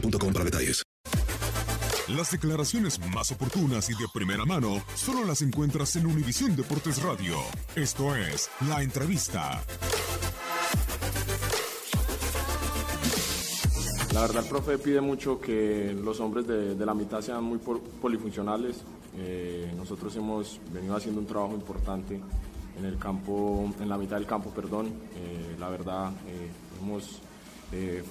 boostmobile.com 0.00 0.32
para 0.32 0.44
detalles. 0.44 0.82
Las 2.08 2.30
declaraciones 2.30 2.98
más 3.14 3.30
oportunas 3.32 3.90
y 3.90 3.92
de 3.92 4.06
primera 4.14 4.46
mano 4.46 4.82
solo 4.94 5.24
las 5.26 5.42
encuentras 5.42 5.94
en 5.96 6.06
Univisión 6.06 6.56
Deportes 6.56 7.02
Radio. 7.02 7.36
Esto 7.76 8.16
es 8.16 8.48
La 8.66 8.82
Entrevista. 8.82 9.62
La 14.14 14.22
verdad, 14.22 14.42
el 14.42 14.48
profe 14.48 14.78
pide 14.78 15.02
mucho 15.02 15.38
que 15.38 15.94
los 16.02 16.18
hombres 16.20 16.46
de, 16.46 16.74
de 16.74 16.86
la 16.86 16.94
mitad 16.94 17.20
sean 17.20 17.44
muy 17.44 17.58
pol- 17.58 17.82
polifuncionales. 18.00 18.76
Eh, 19.18 19.70
nosotros 19.76 20.16
hemos 20.16 20.58
venido 20.72 20.96
haciendo 20.96 21.20
un 21.20 21.26
trabajo 21.26 21.52
importante 21.54 22.18
en 22.78 22.84
el 22.86 22.98
campo, 22.98 23.70
en 23.80 23.88
la 23.88 23.98
mitad 23.98 24.16
del 24.16 24.26
campo, 24.26 24.48
perdón. 24.50 24.86
Eh, 25.14 25.56
la 25.60 25.68
verdad, 25.68 26.10
eh, 26.26 26.48
hemos 26.80 27.20
eh, 27.72 28.02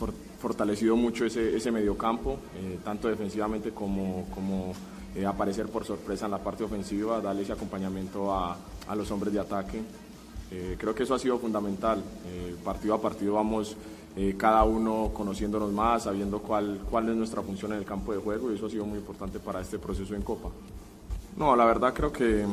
for- 0.00 0.10
for- 0.12 0.14
fortalecido 0.40 0.96
mucho 0.96 1.26
ese, 1.26 1.54
ese 1.54 1.70
mediocampo, 1.70 2.38
eh, 2.56 2.78
tanto 2.82 3.08
defensivamente 3.08 3.72
como, 3.72 4.24
como 4.34 4.72
eh, 5.14 5.26
aparecer 5.26 5.68
por 5.68 5.84
sorpresa 5.84 6.24
en 6.24 6.30
la 6.30 6.38
parte 6.38 6.64
ofensiva, 6.64 7.20
darle 7.20 7.42
ese 7.42 7.52
acompañamiento 7.52 8.32
a, 8.34 8.56
a 8.88 8.94
los 8.96 9.10
hombres 9.10 9.34
de 9.34 9.40
ataque. 9.40 9.82
Eh, 10.50 10.76
creo 10.78 10.94
que 10.94 11.02
eso 11.02 11.14
ha 11.14 11.18
sido 11.18 11.38
fundamental. 11.38 12.02
Partido 12.64 12.94
a 12.94 13.00
partido 13.02 13.34
vamos 13.34 13.76
cada 14.36 14.64
uno 14.64 15.10
conociéndonos 15.14 15.70
más, 15.72 16.04
sabiendo 16.04 16.40
cuál, 16.40 16.80
cuál 16.90 17.08
es 17.10 17.14
nuestra 17.16 17.42
función 17.42 17.72
en 17.72 17.78
el 17.78 17.84
campo 17.84 18.12
de 18.12 18.18
juego 18.18 18.50
y 18.50 18.56
eso 18.56 18.66
ha 18.66 18.70
sido 18.70 18.84
muy 18.86 18.98
importante 18.98 19.38
para 19.38 19.60
este 19.60 19.78
proceso 19.78 20.14
en 20.16 20.22
Copa. 20.22 20.48
No, 21.36 21.54
la 21.54 21.64
verdad 21.64 21.94
creo 21.94 22.10
que 22.12 22.44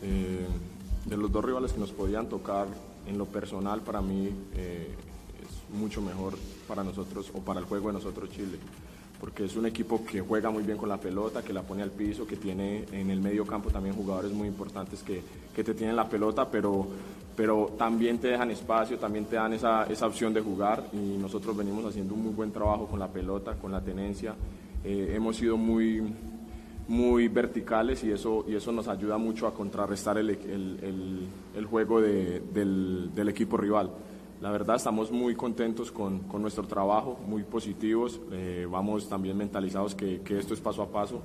de 0.00 1.16
los 1.16 1.32
dos 1.32 1.44
rivales 1.44 1.72
que 1.72 1.80
nos 1.80 1.90
podían 1.90 2.28
tocar, 2.28 2.68
en 3.06 3.18
lo 3.18 3.24
personal 3.26 3.80
para 3.80 4.00
mí 4.00 4.30
mucho 5.72 6.00
mejor 6.00 6.34
para 6.68 6.82
nosotros 6.84 7.30
o 7.34 7.40
para 7.40 7.60
el 7.60 7.66
juego 7.66 7.88
de 7.88 7.94
nosotros 7.94 8.30
Chile. 8.30 8.58
Porque 9.20 9.44
es 9.44 9.56
un 9.56 9.64
equipo 9.64 10.04
que 10.04 10.20
juega 10.20 10.50
muy 10.50 10.64
bien 10.64 10.76
con 10.76 10.88
la 10.88 10.98
pelota, 10.98 11.42
que 11.42 11.52
la 11.52 11.62
pone 11.62 11.82
al 11.82 11.90
piso, 11.90 12.26
que 12.26 12.36
tiene 12.36 12.84
en 12.92 13.10
el 13.10 13.20
medio 13.20 13.46
campo 13.46 13.70
también 13.70 13.94
jugadores 13.94 14.32
muy 14.32 14.48
importantes 14.48 15.02
que, 15.02 15.22
que 15.54 15.64
te 15.64 15.72
tienen 15.72 15.96
la 15.96 16.08
pelota, 16.08 16.50
pero, 16.50 16.86
pero 17.34 17.74
también 17.78 18.18
te 18.18 18.28
dejan 18.28 18.50
espacio, 18.50 18.98
también 18.98 19.24
te 19.24 19.36
dan 19.36 19.52
esa, 19.54 19.84
esa 19.84 20.06
opción 20.06 20.34
de 20.34 20.42
jugar 20.42 20.84
y 20.92 21.16
nosotros 21.16 21.56
venimos 21.56 21.84
haciendo 21.86 22.12
un 22.14 22.22
muy 22.24 22.32
buen 22.34 22.50
trabajo 22.52 22.86
con 22.86 22.98
la 22.98 23.08
pelota, 23.08 23.54
con 23.54 23.72
la 23.72 23.80
tenencia. 23.80 24.34
Eh, 24.84 25.12
hemos 25.16 25.36
sido 25.36 25.56
muy, 25.56 26.02
muy 26.88 27.28
verticales 27.28 28.04
y 28.04 28.10
eso, 28.10 28.44
y 28.46 28.56
eso 28.56 28.72
nos 28.72 28.88
ayuda 28.88 29.16
mucho 29.16 29.46
a 29.46 29.54
contrarrestar 29.54 30.18
el, 30.18 30.30
el- 30.30 31.28
el- 31.54 31.64
juego 31.66 32.00
de- 32.00 32.40
del 33.14 33.28
equipo 33.28 33.56
rival. 33.56 33.90
La 34.44 34.50
verdad 34.50 34.76
estamos 34.76 35.10
muy 35.10 35.34
contentos 35.34 35.90
con, 35.90 36.18
con 36.24 36.42
nuestro 36.42 36.66
trabajo, 36.66 37.18
muy 37.26 37.44
positivos, 37.44 38.20
eh, 38.30 38.68
vamos 38.70 39.08
también 39.08 39.38
mentalizados 39.38 39.94
que, 39.94 40.20
que 40.20 40.38
esto 40.38 40.52
es 40.52 40.60
paso 40.60 40.82
a 40.82 40.88
paso 40.88 41.22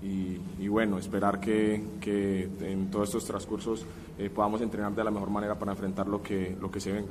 y, 0.00 0.66
bueno, 0.68 0.96
esperar 0.96 1.40
que, 1.40 1.84
que 2.00 2.48
en 2.62 2.90
todos 2.90 3.10
estos 3.10 3.26
transcursos 3.26 3.84
eh, 4.18 4.30
podamos 4.30 4.62
entrenar 4.62 4.94
de 4.94 5.04
la 5.04 5.10
mejor 5.10 5.28
manera 5.28 5.58
para 5.58 5.72
enfrentar 5.72 6.06
lo 6.06 6.22
que, 6.22 6.56
lo 6.58 6.70
que 6.70 6.80
se 6.80 6.90
venga. 6.90 7.10